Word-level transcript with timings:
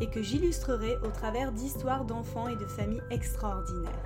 et 0.00 0.08
que 0.08 0.22
j'illustrerai 0.22 0.96
au 0.98 1.08
travers 1.08 1.52
d'histoires 1.52 2.04
d'enfants 2.04 2.48
et 2.48 2.56
de 2.56 2.66
familles 2.66 3.02
extraordinaires. 3.10 4.02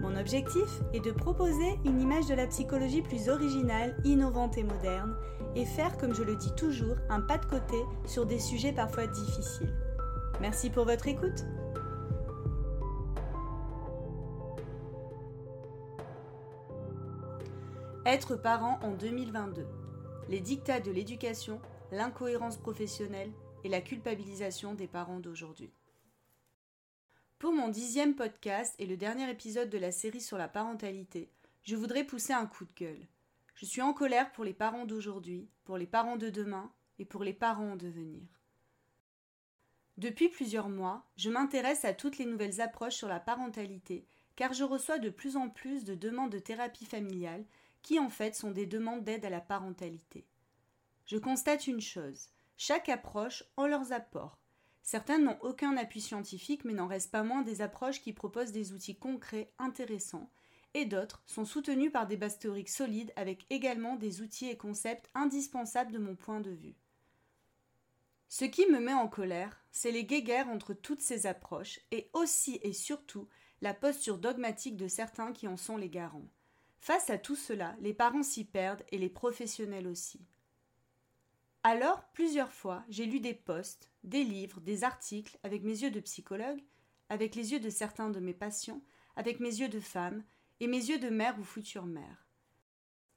Mon 0.00 0.16
objectif 0.16 0.80
est 0.92 1.04
de 1.04 1.10
proposer 1.10 1.78
une 1.84 2.00
image 2.00 2.26
de 2.26 2.34
la 2.34 2.46
psychologie 2.46 3.02
plus 3.02 3.28
originale, 3.28 3.96
innovante 4.04 4.58
et 4.58 4.62
moderne, 4.62 5.16
et 5.54 5.64
faire, 5.64 5.96
comme 5.96 6.14
je 6.14 6.22
le 6.22 6.36
dis 6.36 6.54
toujours, 6.54 6.96
un 7.08 7.20
pas 7.20 7.38
de 7.38 7.46
côté 7.46 7.76
sur 8.04 8.26
des 8.26 8.38
sujets 8.38 8.72
parfois 8.72 9.06
difficiles. 9.06 9.74
Merci 10.40 10.68
pour 10.68 10.84
votre 10.84 11.08
écoute. 11.08 11.44
Être 18.04 18.36
parent 18.36 18.78
en 18.82 18.92
2022. 18.92 19.66
Les 20.28 20.40
dictats 20.40 20.80
de 20.80 20.92
l'éducation, 20.92 21.58
l'incohérence 21.90 22.56
professionnelle 22.56 23.30
et 23.66 23.68
la 23.68 23.80
culpabilisation 23.80 24.74
des 24.74 24.86
parents 24.86 25.18
d'aujourd'hui. 25.18 25.72
Pour 27.40 27.52
mon 27.52 27.66
dixième 27.68 28.14
podcast 28.14 28.76
et 28.78 28.86
le 28.86 28.96
dernier 28.96 29.28
épisode 29.28 29.70
de 29.70 29.76
la 29.76 29.90
série 29.90 30.20
sur 30.20 30.38
la 30.38 30.46
parentalité, 30.46 31.32
je 31.64 31.74
voudrais 31.74 32.04
pousser 32.04 32.32
un 32.32 32.46
coup 32.46 32.64
de 32.64 32.72
gueule. 32.76 33.08
Je 33.56 33.66
suis 33.66 33.82
en 33.82 33.92
colère 33.92 34.30
pour 34.30 34.44
les 34.44 34.54
parents 34.54 34.84
d'aujourd'hui, 34.84 35.48
pour 35.64 35.78
les 35.78 35.86
parents 35.88 36.16
de 36.16 36.30
demain 36.30 36.70
et 37.00 37.04
pour 37.04 37.24
les 37.24 37.32
parents 37.32 37.72
en 37.72 37.76
devenir. 37.76 38.22
Depuis 39.96 40.28
plusieurs 40.28 40.68
mois, 40.68 41.04
je 41.16 41.28
m'intéresse 41.28 41.84
à 41.84 41.92
toutes 41.92 42.18
les 42.18 42.26
nouvelles 42.26 42.60
approches 42.60 42.94
sur 42.94 43.08
la 43.08 43.18
parentalité, 43.18 44.06
car 44.36 44.52
je 44.52 44.62
reçois 44.62 45.00
de 45.00 45.10
plus 45.10 45.36
en 45.36 45.48
plus 45.48 45.82
de 45.82 45.96
demandes 45.96 46.30
de 46.30 46.38
thérapie 46.38 46.86
familiale 46.86 47.44
qui 47.82 47.98
en 47.98 48.10
fait 48.10 48.36
sont 48.36 48.52
des 48.52 48.66
demandes 48.66 49.02
d'aide 49.02 49.24
à 49.24 49.30
la 49.30 49.40
parentalité. 49.40 50.24
Je 51.06 51.18
constate 51.18 51.66
une 51.66 51.80
chose, 51.80 52.28
chaque 52.56 52.88
approche 52.88 53.44
a 53.56 53.66
leurs 53.66 53.92
apports. 53.92 54.38
Certaines 54.82 55.24
n'ont 55.24 55.38
aucun 55.40 55.76
appui 55.76 56.00
scientifique 56.00 56.64
mais 56.64 56.72
n'en 56.72 56.86
restent 56.86 57.10
pas 57.10 57.22
moins 57.22 57.42
des 57.42 57.60
approches 57.60 58.00
qui 58.00 58.12
proposent 58.12 58.52
des 58.52 58.72
outils 58.72 58.96
concrets 58.96 59.52
intéressants, 59.58 60.30
et 60.74 60.84
d'autres 60.84 61.22
sont 61.26 61.44
soutenues 61.44 61.90
par 61.90 62.06
des 62.06 62.16
bases 62.16 62.38
théoriques 62.38 62.68
solides 62.68 63.12
avec 63.16 63.46
également 63.50 63.96
des 63.96 64.20
outils 64.20 64.48
et 64.48 64.56
concepts 64.56 65.10
indispensables 65.14 65.92
de 65.92 65.98
mon 65.98 66.14
point 66.14 66.40
de 66.40 66.50
vue. 66.50 66.76
Ce 68.28 68.44
qui 68.44 68.66
me 68.66 68.80
met 68.80 68.92
en 68.92 69.08
colère, 69.08 69.64
c'est 69.70 69.92
les 69.92 70.04
guéguerres 70.04 70.48
entre 70.48 70.74
toutes 70.74 71.00
ces 71.00 71.26
approches 71.26 71.80
et 71.90 72.10
aussi 72.12 72.60
et 72.62 72.72
surtout 72.72 73.28
la 73.62 73.72
posture 73.72 74.18
dogmatique 74.18 74.76
de 74.76 74.88
certains 74.88 75.32
qui 75.32 75.48
en 75.48 75.56
sont 75.56 75.76
les 75.76 75.88
garants. 75.88 76.28
Face 76.78 77.10
à 77.10 77.18
tout 77.18 77.36
cela, 77.36 77.74
les 77.80 77.94
parents 77.94 78.22
s'y 78.22 78.44
perdent 78.44 78.84
et 78.90 78.98
les 78.98 79.08
professionnels 79.08 79.86
aussi. 79.86 80.20
Alors, 81.68 82.04
plusieurs 82.12 82.52
fois, 82.52 82.84
j'ai 82.88 83.06
lu 83.06 83.18
des 83.18 83.34
posts, 83.34 83.90
des 84.04 84.22
livres, 84.22 84.60
des 84.60 84.84
articles 84.84 85.36
avec 85.42 85.64
mes 85.64 85.82
yeux 85.82 85.90
de 85.90 85.98
psychologue, 85.98 86.62
avec 87.08 87.34
les 87.34 87.50
yeux 87.50 87.58
de 87.58 87.70
certains 87.70 88.08
de 88.08 88.20
mes 88.20 88.34
patients, 88.34 88.80
avec 89.16 89.40
mes 89.40 89.52
yeux 89.52 89.68
de 89.68 89.80
femme 89.80 90.22
et 90.60 90.68
mes 90.68 90.76
yeux 90.76 91.00
de 91.00 91.08
mère 91.08 91.36
ou 91.40 91.42
future 91.42 91.86
mère. 91.86 92.24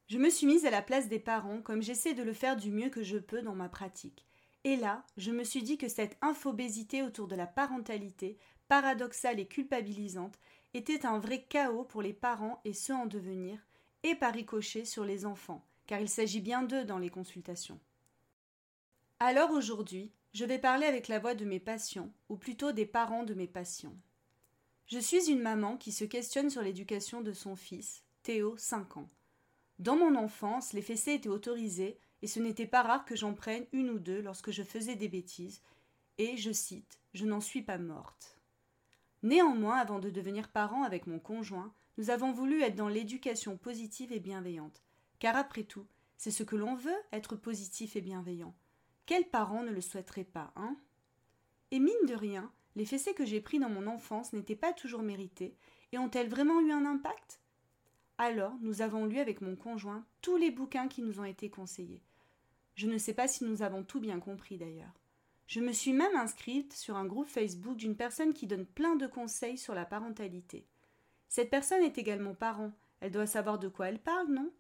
Je 0.08 0.18
me 0.18 0.32
suis 0.32 0.48
mise 0.48 0.66
à 0.66 0.72
la 0.72 0.82
place 0.82 1.08
des 1.08 1.20
parents 1.20 1.62
comme 1.62 1.84
j'essaie 1.84 2.16
de 2.16 2.24
le 2.24 2.34
faire 2.34 2.58
du 2.58 2.72
mieux 2.72 2.90
que 2.90 3.04
je 3.04 3.20
peux 3.20 3.44
dans 3.44 3.54
ma 3.54 3.70
pratique. 3.70 4.26
Et 4.64 4.78
là, 4.78 5.06
je 5.16 5.30
me 5.30 5.44
suis 5.44 5.62
dit 5.62 5.78
que 5.78 5.88
cette 5.88 6.18
infobésité 6.24 7.04
autour 7.04 7.28
de 7.28 7.36
la 7.36 7.46
parentalité, 7.46 8.40
paradoxale 8.68 9.40
et 9.40 9.48
culpabilisante, 9.48 10.40
était 10.74 11.06
un 11.06 11.20
vrai 11.20 11.44
chaos 11.44 11.84
pour 11.84 12.02
les 12.02 12.14
parents 12.14 12.62
et 12.66 12.74
ceux 12.74 12.96
en 12.96 13.06
devenir, 13.06 13.60
et 14.02 14.16
par 14.16 14.34
ricochet 14.34 14.86
sur 14.86 15.06
les 15.06 15.28
enfants, 15.28 15.64
car 15.86 16.00
il 16.00 16.10
s'agit 16.10 16.42
bien 16.42 16.64
d'eux 16.64 16.84
dans 16.84 16.98
les 16.98 17.12
consultations. 17.12 17.80
Alors 19.22 19.52
aujourd'hui, 19.52 20.14
je 20.34 20.46
vais 20.46 20.60
parler 20.60 20.86
avec 20.86 21.10
la 21.10 21.20
voix 21.20 21.36
de 21.36 21.44
mes 21.44 21.60
patients, 21.60 22.10
ou 22.30 22.38
plutôt 22.38 22.72
des 22.72 22.86
parents 22.86 23.26
de 23.26 23.34
mes 23.34 23.48
patients. 23.48 23.98
Je 24.88 24.98
suis 24.98 25.30
une 25.30 25.42
maman 25.42 25.76
qui 25.76 25.92
se 25.92 26.06
questionne 26.06 26.50
sur 26.50 26.62
l'éducation 26.62 27.20
de 27.20 27.34
son 27.34 27.58
fils, 27.58 28.06
Théo, 28.24 28.56
5 28.56 28.96
ans. 28.96 29.10
Dans 29.78 29.98
mon 29.98 30.16
enfance, 30.16 30.72
les 30.72 30.82
fessées 30.82 31.16
étaient 31.16 31.28
autorisées 31.28 32.00
et 32.22 32.28
ce 32.28 32.40
n'était 32.40 32.66
pas 32.66 32.82
rare 32.82 33.04
que 33.04 33.18
j'en 33.18 33.34
prenne 33.34 33.66
une 33.74 33.90
ou 33.90 34.00
deux 34.00 34.22
lorsque 34.22 34.52
je 34.52 34.64
faisais 34.64 34.96
des 34.96 35.10
bêtises, 35.10 35.62
et, 36.18 36.38
je 36.38 36.54
cite, 36.54 36.98
je 37.14 37.26
n'en 37.26 37.42
suis 37.42 37.62
pas 37.62 37.78
morte. 37.78 38.38
Néanmoins, 39.22 39.80
avant 39.80 40.00
de 40.00 40.10
devenir 40.10 40.48
parents 40.48 40.84
avec 40.84 41.08
mon 41.08 41.20
conjoint, 41.20 41.74
nous 41.98 42.10
avons 42.10 42.32
voulu 42.32 42.62
être 42.62 42.76
dans 42.76 42.88
l'éducation 42.88 43.58
positive 43.58 44.14
et 44.14 44.22
bienveillante, 44.22 44.82
car 45.20 45.36
après 45.36 45.64
tout, 45.64 45.88
c'est 46.16 46.32
ce 46.32 46.44
que 46.44 46.56
l'on 46.56 46.76
veut, 46.76 47.02
être 47.12 47.36
positif 47.36 47.98
et 47.98 48.02
bienveillant. 48.02 48.56
Quel 49.10 49.26
parent 49.26 49.64
ne 49.64 49.72
le 49.72 49.82
souhaiterait 49.82 50.24
pas, 50.24 50.54
hein? 50.56 50.78
Et 51.72 51.80
mine 51.80 52.06
de 52.08 52.14
rien, 52.14 52.54
les 52.76 52.86
fessées 52.86 53.16
que 53.16 53.26
j'ai 53.26 53.42
pris 53.42 53.58
dans 53.58 53.68
mon 53.68 53.88
enfance 53.88 54.34
n'étaient 54.34 54.56
pas 54.56 54.72
toujours 54.72 55.02
méritées, 55.02 55.58
et 55.92 55.98
ont-elles 55.98 56.30
vraiment 56.30 56.62
eu 56.62 56.72
un 56.72 56.86
impact? 56.86 57.42
Alors, 58.20 58.54
nous 58.62 58.84
avons 58.84 59.08
lu 59.08 59.18
avec 59.18 59.42
mon 59.42 59.56
conjoint 59.56 60.06
tous 60.22 60.38
les 60.38 60.52
bouquins 60.52 60.88
qui 60.88 61.02
nous 61.02 61.20
ont 61.20 61.26
été 61.26 61.50
conseillés. 61.50 62.04
Je 62.76 62.86
ne 62.86 63.00
sais 63.00 63.16
pas 63.16 63.28
si 63.28 63.46
nous 63.46 63.64
avons 63.64 63.84
tout 63.84 64.00
bien 64.00 64.20
compris 64.20 64.60
d'ailleurs. 64.60 64.94
Je 65.48 65.60
me 65.60 65.72
suis 65.72 65.94
même 65.94 66.16
inscrite 66.16 66.74
sur 66.74 66.96
un 66.96 67.06
groupe 67.06 67.30
Facebook 67.30 67.78
d'une 67.78 67.98
personne 67.98 68.36
qui 68.36 68.46
donne 68.46 68.68
plein 68.68 68.96
de 68.96 69.08
conseils 69.08 69.58
sur 69.58 69.74
la 69.74 69.86
parentalité. 69.86 70.68
Cette 71.30 71.50
personne 71.50 71.82
est 71.82 71.98
également 71.98 72.36
parent. 72.36 72.74
Elle 73.00 73.12
doit 73.12 73.26
savoir 73.26 73.58
de 73.58 73.70
quoi 73.70 73.90
elle 73.90 74.04
parle, 74.04 74.32
non? 74.32 74.54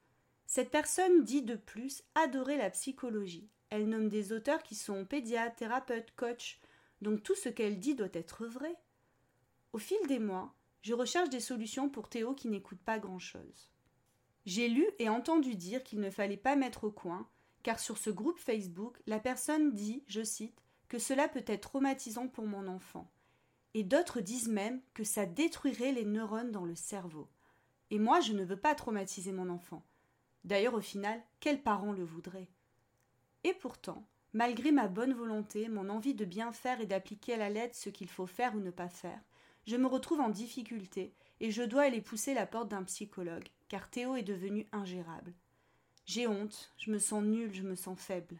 Cette 0.47 0.71
personne 0.71 1.23
dit 1.23 1.43
de 1.43 1.55
plus 1.55 2.01
adorer 2.15 2.57
la 2.57 2.71
psychologie. 2.71 3.47
Elle 3.69 3.87
nomme 3.87 4.09
des 4.09 4.33
auteurs 4.33 4.63
qui 4.63 4.75
sont 4.75 5.05
pédiatres, 5.05 5.55
thérapeutes, 5.55 6.13
coachs. 6.15 6.59
Donc 7.01 7.23
tout 7.23 7.35
ce 7.35 7.49
qu'elle 7.49 7.79
dit 7.79 7.95
doit 7.95 8.07
être 8.13 8.45
vrai. 8.45 8.75
Au 9.73 9.77
fil 9.77 9.97
des 10.07 10.19
mois, 10.19 10.53
je 10.81 10.93
recherche 10.93 11.29
des 11.29 11.39
solutions 11.39 11.89
pour 11.89 12.09
Théo 12.09 12.33
qui 12.33 12.47
n'écoute 12.47 12.79
pas 12.79 12.99
grand-chose. 12.99 13.71
J'ai 14.45 14.67
lu 14.67 14.85
et 14.97 15.09
entendu 15.09 15.55
dire 15.55 15.83
qu'il 15.83 15.99
ne 15.99 16.09
fallait 16.09 16.37
pas 16.37 16.55
mettre 16.55 16.85
au 16.85 16.91
coin, 16.91 17.27
car 17.61 17.79
sur 17.79 17.97
ce 17.97 18.09
groupe 18.09 18.39
Facebook, 18.39 18.97
la 19.05 19.19
personne 19.19 19.73
dit, 19.73 20.03
je 20.07 20.23
cite, 20.23 20.63
que 20.87 20.97
cela 20.97 21.27
peut 21.27 21.43
être 21.45 21.69
traumatisant 21.69 22.27
pour 22.27 22.47
mon 22.47 22.67
enfant. 22.67 23.11
Et 23.75 23.83
d'autres 23.83 24.21
disent 24.21 24.47
même 24.47 24.81
que 24.95 25.03
ça 25.03 25.27
détruirait 25.27 25.91
les 25.91 26.05
neurones 26.05 26.51
dans 26.51 26.65
le 26.65 26.75
cerveau. 26.75 27.27
Et 27.91 27.99
moi, 27.99 28.21
je 28.21 28.33
ne 28.33 28.43
veux 28.43 28.59
pas 28.59 28.73
traumatiser 28.73 29.31
mon 29.31 29.49
enfant. 29.49 29.85
D'ailleurs, 30.43 30.73
au 30.73 30.81
final, 30.81 31.21
quel 31.39 31.61
parent 31.61 31.91
le 31.91 32.03
voudrait 32.03 32.49
Et 33.49 33.53
pourtant, 33.55 34.05
malgré 34.33 34.71
ma 34.71 34.87
bonne 34.87 35.15
volonté, 35.15 35.69
mon 35.69 35.89
envie 35.89 36.13
de 36.13 36.23
bien 36.23 36.51
faire 36.51 36.81
et 36.81 36.85
d'appliquer 36.85 37.33
à 37.33 37.37
la 37.37 37.49
lettre 37.49 37.75
ce 37.75 37.89
qu'il 37.89 38.07
faut 38.07 38.27
faire 38.27 38.53
ou 38.53 38.59
ne 38.59 38.69
pas 38.69 38.89
faire, 38.89 39.19
je 39.65 39.75
me 39.75 39.87
retrouve 39.87 40.19
en 40.19 40.29
difficulté 40.29 41.15
et 41.39 41.49
je 41.49 41.63
dois 41.63 41.81
aller 41.81 41.99
pousser 41.99 42.35
la 42.35 42.45
porte 42.45 42.69
d'un 42.69 42.83
psychologue, 42.83 43.47
car 43.67 43.89
Théo 43.89 44.15
est 44.15 44.21
devenu 44.21 44.67
ingérable. 44.71 45.33
J'ai 46.05 46.27
honte, 46.27 46.71
je 46.77 46.91
me 46.91 46.99
sens 46.99 47.23
nulle, 47.23 47.51
je 47.51 47.63
me 47.63 47.73
sens 47.73 47.99
faible. 47.99 48.37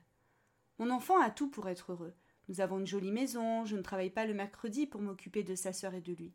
Mon 0.78 0.92
enfant 0.92 1.20
a 1.20 1.32
tout 1.32 1.50
pour 1.50 1.70
être 1.70 1.94
heureux. 1.94 2.14
Nous 2.48 2.62
avons 2.62 2.78
une 2.78 2.86
jolie 2.86 3.12
maison, 3.12 3.66
je 3.66 3.78
ne 3.78 3.82
travaille 3.82 4.12
pas 4.12 4.28
le 4.28 4.36
mercredi 4.36 4.86
pour 4.86 5.02
m'occuper 5.02 5.42
de 5.42 5.56
sa 5.56 5.74
sœur 5.74 5.96
et 5.96 6.02
de 6.02 6.14
lui. 6.14 6.34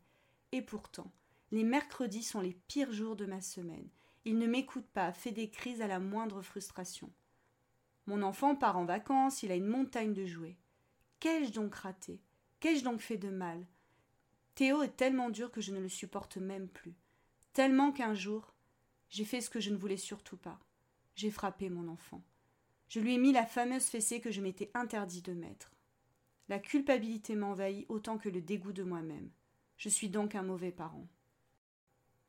Et 0.51 0.61
pourtant, 0.61 1.13
les 1.53 1.63
mercredis 1.63 2.23
sont 2.23 2.41
les 2.41 2.57
pires 2.67 2.91
jours 2.91 3.15
de 3.15 3.25
ma 3.25 3.39
semaine. 3.39 3.87
Il 4.25 4.37
ne 4.37 4.47
m'écoute 4.47 4.87
pas, 4.93 5.13
fait 5.13 5.31
des 5.31 5.49
crises 5.49 5.81
à 5.81 5.87
la 5.87 5.99
moindre 5.99 6.41
frustration. 6.41 7.09
Mon 8.07 8.21
enfant 8.21 8.55
part 8.55 8.77
en 8.77 8.85
vacances, 8.85 9.43
il 9.43 9.51
a 9.51 9.55
une 9.55 9.67
montagne 9.67 10.13
de 10.13 10.25
jouets. 10.25 10.57
Qu'ai-je 11.19 11.51
donc 11.51 11.73
raté? 11.75 12.21
Qu'ai-je 12.59 12.83
donc 12.83 13.01
fait 13.01 13.17
de 13.17 13.29
mal? 13.29 13.65
Théo 14.53 14.83
est 14.83 14.95
tellement 14.95 15.29
dur 15.29 15.51
que 15.51 15.61
je 15.61 15.71
ne 15.71 15.79
le 15.79 15.89
supporte 15.89 16.37
même 16.37 16.67
plus. 16.67 16.95
Tellement 17.53 17.91
qu'un 17.91 18.13
jour, 18.13 18.53
j'ai 19.09 19.25
fait 19.25 19.41
ce 19.41 19.49
que 19.49 19.59
je 19.59 19.71
ne 19.71 19.77
voulais 19.77 19.97
surtout 19.97 20.37
pas 20.37 20.59
j'ai 21.15 21.31
frappé 21.31 21.69
mon 21.69 21.87
enfant. 21.87 22.21
Je 22.89 22.99
lui 22.99 23.15
ai 23.15 23.17
mis 23.17 23.31
la 23.31 23.45
fameuse 23.45 23.85
fessée 23.85 24.21
que 24.21 24.31
je 24.31 24.41
m'étais 24.41 24.69
interdit 24.73 25.21
de 25.21 25.33
mettre. 25.33 25.71
La 26.49 26.59
culpabilité 26.59 27.35
m'envahit 27.35 27.85
autant 27.89 28.17
que 28.17 28.29
le 28.29 28.41
dégoût 28.41 28.73
de 28.73 28.83
moi-même. 28.83 29.31
Je 29.77 29.89
suis 29.89 30.09
donc 30.09 30.35
un 30.35 30.43
mauvais 30.43 30.71
parent. 30.71 31.07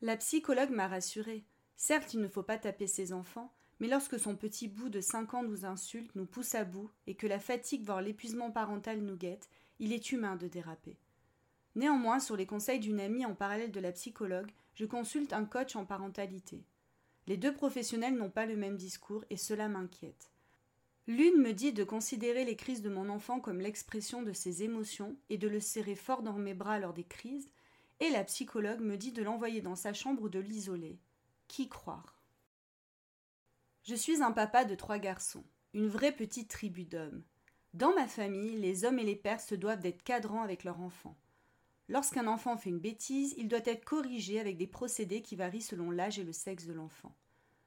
La 0.01 0.17
psychologue 0.17 0.71
m'a 0.71 0.89
rassurée. 0.89 1.45
Certes, 1.77 2.15
il 2.15 2.21
ne 2.21 2.29
faut 2.29 2.43
pas 2.43 2.59
taper 2.59 2.87
ses 2.87 3.13
enfants, 3.13 3.55
mais 3.81 3.89
lorsque 3.89 4.19
son 4.19 4.37
petit 4.37 4.69
bout 4.69 4.89
de 4.89 5.01
cinq 5.01 5.35
ans 5.35 5.43
nous 5.43 5.65
insulte, 5.65 6.15
nous 6.15 6.27
pousse 6.27 6.55
à 6.55 6.65
bout, 6.65 6.91
et 7.07 7.15
que 7.15 7.27
la 7.27 7.39
fatigue, 7.39 7.85
voire 7.85 8.03
l'épuisement 8.03 8.51
parental 8.51 9.01
nous 9.01 9.17
guette, 9.17 9.49
il 9.79 9.93
est 9.93 10.13
humain 10.13 10.37
de 10.37 10.49
déraper. 10.49 10.97
Néanmoins, 11.75 12.21
sur 12.21 12.37
les 12.37 12.47
conseils 12.47 12.81
d'une 12.81 13.01
amie 13.01 13.27
en 13.27 13.35
parallèle 13.35 13.73
de 13.73 13.81
la 13.81 13.93
psychologue, 13.93 14.51
je 14.75 14.87
consulte 14.87 15.33
un 15.33 15.45
coach 15.45 15.77
en 15.77 15.85
parentalité. 15.85 16.65
Les 17.27 17.37
deux 17.37 17.53
professionnels 17.53 18.17
n'ont 18.17 18.31
pas 18.31 18.47
le 18.47 18.57
même 18.57 18.77
discours 18.77 19.25
et 19.31 19.37
cela 19.37 19.69
m'inquiète. 19.69 20.31
L'une 21.07 21.41
me 21.41 21.53
dit 21.53 21.73
de 21.73 21.85
considérer 21.85 22.45
les 22.45 22.57
crises 22.57 22.83
de 22.83 22.89
mon 22.89 23.09
enfant 23.09 23.41
comme 23.41 23.61
l'expression 23.61 24.23
de 24.23 24.33
ses 24.33 24.63
émotions 24.63 25.17
et 25.29 25.39
de 25.39 25.49
le 25.49 25.61
serrer 25.61 25.95
fort 25.95 26.23
dans 26.23 26.33
mes 26.33 26.55
bras 26.55 26.79
lors 26.79 26.95
des 26.95 27.05
crises, 27.05 27.49
et 28.01 28.11
la 28.11 28.25
psychologue 28.25 28.81
me 28.81 28.97
dit 28.97 29.13
de 29.13 29.23
l'envoyer 29.23 29.61
dans 29.61 29.77
sa 29.77 29.93
chambre 29.93 30.23
ou 30.23 30.29
de 30.29 30.39
l'isoler. 30.39 30.99
Qui 31.49 31.69
croire? 31.69 32.16
Je 33.87 33.95
suis 33.95 34.21
un 34.21 34.33
papa 34.33 34.65
de 34.65 34.75
trois 34.75 34.99
garçons, 34.99 35.45
une 35.73 35.87
vraie 35.87 36.11
petite 36.11 36.51
tribu 36.51 36.85
d'hommes. 36.85 37.23
Dans 37.73 37.95
ma 37.95 38.09
famille, 38.09 38.57
les 38.57 38.85
hommes 38.85 38.99
et 38.99 39.05
les 39.05 39.15
pères 39.15 39.41
se 39.41 39.55
doivent 39.55 39.79
d'être 39.79 40.03
cadrants 40.03 40.43
avec 40.43 40.65
leurs 40.65 40.81
enfants. 40.81 41.17
Lorsqu'un 41.89 42.27
enfant 42.27 42.57
fait 42.57 42.71
une 42.71 42.81
bêtise, 42.81 43.35
il 43.37 43.47
doit 43.47 43.61
être 43.65 43.85
corrigé 43.85 44.41
avec 44.41 44.57
des 44.57 44.67
procédés 44.67 45.23
qui 45.23 45.37
varient 45.37 45.63
selon 45.63 45.93
l'âge 45.93 46.19
et 46.19 46.25
le 46.25 46.33
sexe 46.33 46.67
de 46.67 46.73
l'enfant. 46.73 47.15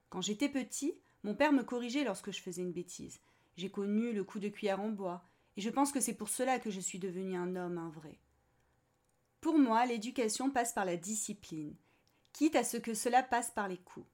Quand 0.10 0.20
j'étais 0.20 0.50
petit, 0.50 0.94
mon 1.24 1.36
père 1.36 1.54
me 1.54 1.64
corrigeait 1.64 2.04
lorsque 2.04 2.32
je 2.32 2.42
faisais 2.42 2.64
une 2.64 2.74
bêtise. 2.74 3.22
J'ai 3.56 3.72
connu 3.72 4.12
le 4.12 4.26
coup 4.26 4.40
de 4.40 4.50
cuillère 4.50 4.82
en 4.82 4.90
bois, 4.90 5.24
et 5.56 5.62
je 5.62 5.70
pense 5.70 5.94
que 5.94 6.02
c'est 6.02 6.16
pour 6.16 6.28
cela 6.28 6.60
que 6.60 6.70
je 6.70 6.82
suis 6.82 7.00
devenu 7.00 7.38
un 7.38 7.56
homme, 7.56 7.78
un 7.78 7.90
vrai. 7.92 8.20
Pour 9.40 9.58
moi, 9.58 9.86
l'éducation 9.86 10.52
passe 10.52 10.74
par 10.74 10.84
la 10.84 10.98
discipline, 10.98 11.78
quitte 12.34 12.58
à 12.58 12.66
ce 12.66 12.76
que 12.76 12.94
cela 12.94 13.24
passe 13.24 13.52
par 13.52 13.70
les 13.70 13.78
coups. 13.78 14.06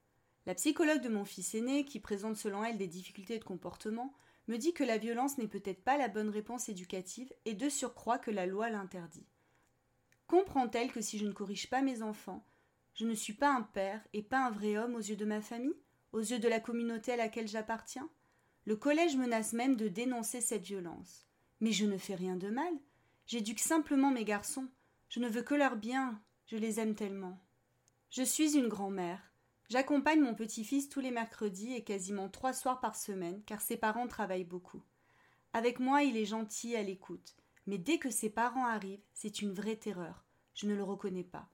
La 0.46 0.54
psychologue 0.54 1.02
de 1.02 1.08
mon 1.08 1.24
fils 1.24 1.54
aîné, 1.56 1.84
qui 1.84 1.98
présente 1.98 2.36
selon 2.36 2.64
elle 2.64 2.78
des 2.78 2.86
difficultés 2.86 3.38
de 3.38 3.44
comportement, 3.44 4.14
me 4.46 4.56
dit 4.56 4.72
que 4.72 4.84
la 4.84 4.96
violence 4.96 5.38
n'est 5.38 5.48
peut-être 5.48 5.82
pas 5.82 5.98
la 5.98 6.06
bonne 6.06 6.28
réponse 6.28 6.68
éducative 6.68 7.32
et 7.44 7.54
de 7.54 7.68
surcroît 7.68 8.18
que 8.18 8.30
la 8.30 8.46
loi 8.46 8.70
l'interdit. 8.70 9.26
Comprend-elle 10.28 10.92
que 10.92 11.00
si 11.00 11.18
je 11.18 11.26
ne 11.26 11.32
corrige 11.32 11.68
pas 11.68 11.82
mes 11.82 12.00
enfants, 12.02 12.46
je 12.94 13.04
ne 13.04 13.14
suis 13.14 13.32
pas 13.32 13.52
un 13.52 13.62
père 13.62 14.06
et 14.12 14.22
pas 14.22 14.46
un 14.46 14.50
vrai 14.50 14.76
homme 14.78 14.94
aux 14.94 15.00
yeux 15.00 15.16
de 15.16 15.24
ma 15.24 15.40
famille, 15.40 15.76
aux 16.12 16.20
yeux 16.20 16.38
de 16.38 16.48
la 16.48 16.60
communauté 16.60 17.12
à 17.12 17.16
laquelle 17.16 17.48
j'appartiens? 17.48 18.08
Le 18.66 18.76
collège 18.76 19.16
menace 19.16 19.52
même 19.52 19.76
de 19.76 19.88
dénoncer 19.88 20.40
cette 20.40 20.64
violence. 20.64 21.26
Mais 21.60 21.72
je 21.72 21.86
ne 21.86 21.98
fais 21.98 22.14
rien 22.14 22.36
de 22.36 22.48
mal. 22.48 22.72
J'éduque 23.26 23.60
simplement 23.60 24.10
mes 24.10 24.24
garçons. 24.24 24.68
Je 25.08 25.20
ne 25.20 25.28
veux 25.28 25.42
que 25.42 25.54
leur 25.54 25.76
bien. 25.76 26.20
Je 26.46 26.56
les 26.56 26.78
aime 26.80 26.94
tellement. 26.94 27.40
Je 28.10 28.22
suis 28.22 28.56
une 28.56 28.68
grand-mère. 28.68 29.32
J'accompagne 29.68 30.20
mon 30.20 30.34
petit-fils 30.34 30.88
tous 30.88 31.00
les 31.00 31.10
mercredis 31.10 31.74
et 31.74 31.82
quasiment 31.82 32.28
trois 32.28 32.52
soirs 32.52 32.80
par 32.80 32.94
semaine, 32.94 33.42
car 33.46 33.60
ses 33.60 33.76
parents 33.76 34.06
travaillent 34.06 34.44
beaucoup. 34.44 34.82
Avec 35.52 35.80
moi, 35.80 36.04
il 36.04 36.16
est 36.16 36.24
gentil 36.24 36.76
à 36.76 36.82
l'écoute, 36.82 37.34
mais 37.66 37.78
dès 37.78 37.98
que 37.98 38.10
ses 38.10 38.30
parents 38.30 38.66
arrivent, 38.66 39.02
c'est 39.12 39.42
une 39.42 39.52
vraie 39.52 39.76
terreur. 39.76 40.24
Je 40.54 40.66
ne 40.66 40.74
le 40.74 40.84
reconnais 40.84 41.24
pas. 41.24 41.48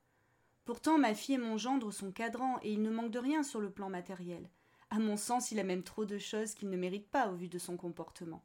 Pourtant, 0.67 0.99
ma 0.99 1.14
fille 1.14 1.37
et 1.37 1.38
mon 1.38 1.56
gendre 1.56 1.91
sont 1.91 2.12
cadrants 2.12 2.59
et 2.62 2.73
il 2.73 2.82
ne 2.82 2.91
manque 2.91 3.11
de 3.11 3.19
rien 3.19 3.43
sur 3.43 3.61
le 3.61 3.70
plan 3.70 3.88
matériel. 3.88 4.49
À 4.91 4.99
mon 4.99 5.17
sens, 5.17 5.50
il 5.50 5.58
a 5.58 5.65
même 5.65 5.82
trop 5.82 6.05
de 6.05 6.19
choses 6.19 6.55
qu'il 6.55 6.69
ne 6.69 6.76
mérite 6.76 7.08
pas 7.08 7.29
au 7.29 7.35
vu 7.35 7.49
de 7.49 7.58
son 7.58 7.79
comportement. 7.79 8.44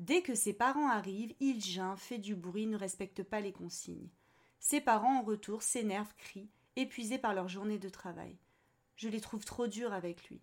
Dès 0.00 0.20
que 0.20 0.34
ses 0.34 0.52
parents 0.52 0.90
arrivent, 0.90 1.34
il 1.38 1.62
geint, 1.62 1.96
fait 1.96 2.18
du 2.18 2.34
bruit, 2.34 2.66
ne 2.66 2.76
respecte 2.76 3.22
pas 3.22 3.40
les 3.40 3.52
consignes. 3.52 4.08
Ses 4.58 4.80
parents, 4.80 5.20
en 5.20 5.22
retour, 5.22 5.62
s'énervent, 5.62 6.14
crient, 6.16 6.50
épuisés 6.74 7.18
par 7.18 7.34
leur 7.34 7.48
journée 7.48 7.78
de 7.78 7.88
travail. 7.88 8.36
Je 8.96 9.08
les 9.08 9.20
trouve 9.20 9.44
trop 9.44 9.66
durs 9.66 9.92
avec 9.92 10.28
lui. 10.28 10.40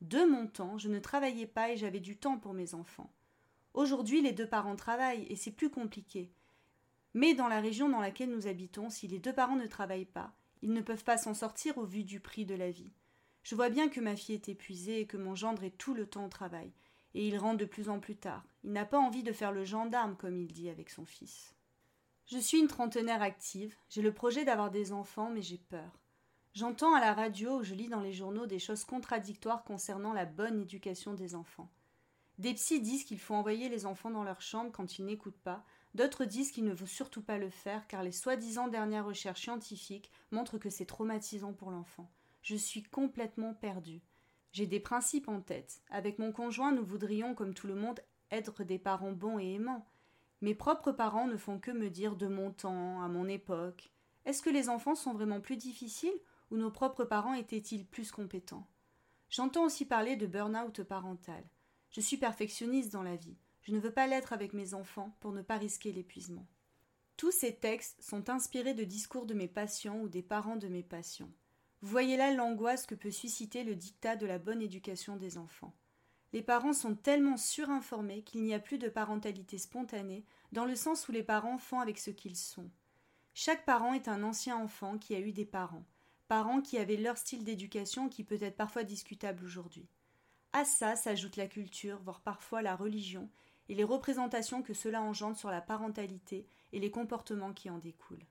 De 0.00 0.24
mon 0.24 0.46
temps, 0.46 0.78
je 0.78 0.88
ne 0.88 1.00
travaillais 1.00 1.46
pas 1.46 1.70
et 1.70 1.76
j'avais 1.76 2.00
du 2.00 2.16
temps 2.16 2.38
pour 2.38 2.54
mes 2.54 2.74
enfants. 2.74 3.12
Aujourd'hui, 3.74 4.22
les 4.22 4.32
deux 4.32 4.46
parents 4.46 4.76
travaillent 4.76 5.26
et 5.28 5.36
c'est 5.36 5.50
plus 5.50 5.70
compliqué. 5.70 6.30
Mais 7.14 7.34
dans 7.34 7.48
la 7.48 7.60
région 7.60 7.88
dans 7.88 8.00
laquelle 8.00 8.30
nous 8.30 8.46
habitons, 8.46 8.90
si 8.90 9.08
les 9.08 9.18
deux 9.18 9.32
parents 9.32 9.56
ne 9.56 9.66
travaillent 9.66 10.04
pas, 10.04 10.32
ils 10.62 10.72
ne 10.72 10.80
peuvent 10.80 11.04
pas 11.04 11.18
s'en 11.18 11.34
sortir 11.34 11.78
au 11.78 11.84
vu 11.84 12.04
du 12.04 12.20
prix 12.20 12.44
de 12.44 12.54
la 12.54 12.70
vie. 12.70 12.92
Je 13.42 13.54
vois 13.54 13.70
bien 13.70 13.88
que 13.88 14.00
ma 14.00 14.14
fille 14.14 14.34
est 14.34 14.48
épuisée 14.48 15.00
et 15.00 15.06
que 15.06 15.16
mon 15.16 15.34
gendre 15.34 15.64
est 15.64 15.76
tout 15.76 15.94
le 15.94 16.06
temps 16.06 16.26
au 16.26 16.28
travail, 16.28 16.70
et 17.14 17.26
il 17.26 17.38
rentre 17.38 17.58
de 17.58 17.64
plus 17.64 17.88
en 17.88 17.98
plus 17.98 18.16
tard. 18.16 18.44
Il 18.62 18.72
n'a 18.72 18.84
pas 18.84 18.98
envie 18.98 19.22
de 19.22 19.32
faire 19.32 19.52
le 19.52 19.64
gendarme, 19.64 20.16
comme 20.16 20.36
il 20.36 20.52
dit 20.52 20.68
avec 20.68 20.90
son 20.90 21.04
fils. 21.04 21.54
Je 22.26 22.38
suis 22.38 22.58
une 22.58 22.68
trentenaire 22.68 23.22
active, 23.22 23.74
j'ai 23.88 24.02
le 24.02 24.12
projet 24.12 24.44
d'avoir 24.44 24.70
des 24.70 24.92
enfants, 24.92 25.30
mais 25.30 25.42
j'ai 25.42 25.58
peur. 25.58 25.98
J'entends 26.54 26.94
à 26.94 27.00
la 27.00 27.14
radio 27.14 27.58
ou 27.58 27.62
je 27.62 27.74
lis 27.74 27.88
dans 27.88 28.00
les 28.00 28.12
journaux 28.12 28.46
des 28.46 28.58
choses 28.58 28.84
contradictoires 28.84 29.64
concernant 29.64 30.12
la 30.12 30.24
bonne 30.24 30.60
éducation 30.60 31.14
des 31.14 31.34
enfants. 31.34 31.70
Des 32.38 32.54
psys 32.54 32.80
disent 32.80 33.04
qu'il 33.04 33.18
faut 33.18 33.34
envoyer 33.34 33.68
les 33.68 33.86
enfants 33.86 34.10
dans 34.10 34.24
leur 34.24 34.40
chambre 34.40 34.70
quand 34.72 34.98
ils 34.98 35.04
n'écoutent 35.04 35.40
pas, 35.40 35.64
d'autres 35.94 36.24
disent 36.24 36.52
qu'il 36.52 36.64
ne 36.64 36.74
faut 36.74 36.86
surtout 36.86 37.22
pas 37.22 37.38
le 37.38 37.50
faire 37.50 37.86
car 37.86 38.02
les 38.02 38.12
soi-disant 38.12 38.68
dernières 38.68 39.06
recherches 39.06 39.42
scientifiques 39.42 40.10
montrent 40.30 40.58
que 40.58 40.70
c'est 40.70 40.86
traumatisant 40.86 41.52
pour 41.52 41.70
l'enfant. 41.70 42.10
Je 42.42 42.56
suis 42.56 42.82
complètement 42.82 43.54
perdue. 43.54 44.02
J'ai 44.52 44.66
des 44.66 44.80
principes 44.80 45.28
en 45.28 45.40
tête. 45.40 45.82
Avec 45.90 46.18
mon 46.18 46.32
conjoint, 46.32 46.72
nous 46.72 46.84
voudrions, 46.84 47.34
comme 47.34 47.54
tout 47.54 47.66
le 47.66 47.74
monde, 47.74 48.00
être 48.30 48.64
des 48.64 48.78
parents 48.78 49.12
bons 49.12 49.38
et 49.38 49.54
aimants. 49.54 49.86
Mes 50.40 50.54
propres 50.54 50.92
parents 50.92 51.26
ne 51.26 51.36
font 51.36 51.58
que 51.58 51.70
me 51.70 51.90
dire 51.90 52.16
de 52.16 52.26
mon 52.26 52.52
temps, 52.52 53.02
à 53.02 53.08
mon 53.08 53.28
époque. 53.28 53.90
Est-ce 54.24 54.42
que 54.42 54.50
les 54.50 54.68
enfants 54.68 54.94
sont 54.94 55.12
vraiment 55.12 55.40
plus 55.40 55.56
difficiles 55.56 56.18
ou 56.50 56.56
nos 56.56 56.70
propres 56.70 57.04
parents 57.04 57.34
étaient-ils 57.34 57.86
plus 57.86 58.10
compétents 58.10 58.66
J'entends 59.30 59.64
aussi 59.64 59.84
parler 59.84 60.16
de 60.16 60.26
burn-out 60.26 60.82
parental. 60.82 61.44
Je 61.90 62.00
suis 62.00 62.16
perfectionniste 62.16 62.92
dans 62.92 63.02
la 63.02 63.16
vie. 63.16 63.36
Je 63.62 63.72
ne 63.72 63.78
veux 63.78 63.92
pas 63.92 64.06
l'être 64.06 64.32
avec 64.32 64.52
mes 64.52 64.74
enfants 64.74 65.16
pour 65.20 65.32
ne 65.32 65.42
pas 65.42 65.58
risquer 65.58 65.92
l'épuisement. 65.92 66.46
Tous 67.18 67.32
ces 67.32 67.54
textes 67.54 68.00
sont 68.00 68.30
inspirés 68.30 68.74
de 68.74 68.84
discours 68.84 69.26
de 69.26 69.34
mes 69.34 69.48
patients 69.48 69.98
ou 70.00 70.08
des 70.08 70.22
parents 70.22 70.56
de 70.56 70.68
mes 70.68 70.82
patients. 70.82 71.30
Voyez 71.82 72.16
là 72.16 72.32
l'angoisse 72.32 72.86
que 72.86 72.94
peut 72.94 73.10
susciter 73.10 73.64
le 73.64 73.74
dictat 73.74 74.16
de 74.16 74.26
la 74.26 74.38
bonne 74.38 74.62
éducation 74.62 75.16
des 75.16 75.36
enfants. 75.36 75.74
Les 76.32 76.42
parents 76.42 76.72
sont 76.72 76.94
tellement 76.94 77.36
surinformés 77.36 78.22
qu'il 78.22 78.42
n'y 78.42 78.54
a 78.54 78.58
plus 78.58 78.78
de 78.78 78.88
parentalité 78.88 79.58
spontanée, 79.58 80.24
dans 80.52 80.64
le 80.64 80.76
sens 80.76 81.08
où 81.08 81.12
les 81.12 81.22
parents 81.22 81.58
font 81.58 81.80
avec 81.80 81.98
ce 81.98 82.10
qu'ils 82.10 82.36
sont. 82.36 82.70
Chaque 83.34 83.64
parent 83.64 83.94
est 83.94 84.08
un 84.08 84.22
ancien 84.22 84.56
enfant 84.56 84.98
qui 84.98 85.14
a 85.14 85.20
eu 85.20 85.32
des 85.32 85.46
parents, 85.46 85.84
parents 86.28 86.60
qui 86.60 86.78
avaient 86.78 86.96
leur 86.96 87.18
style 87.18 87.42
d'éducation 87.42 88.08
qui 88.08 88.22
peut 88.22 88.38
être 88.40 88.56
parfois 88.56 88.84
discutable 88.84 89.44
aujourd'hui. 89.44 89.88
À 90.52 90.64
ça 90.64 90.94
s'ajoute 90.94 91.36
la 91.36 91.46
culture, 91.46 92.00
voire 92.04 92.20
parfois 92.20 92.62
la 92.62 92.76
religion, 92.76 93.28
et 93.68 93.74
les 93.74 93.84
représentations 93.84 94.62
que 94.62 94.74
cela 94.74 95.02
engendre 95.02 95.36
sur 95.36 95.50
la 95.50 95.60
parentalité 95.60 96.46
et 96.72 96.80
les 96.80 96.90
comportements 96.90 97.52
qui 97.52 97.68
en 97.68 97.78
découlent. 97.78 98.24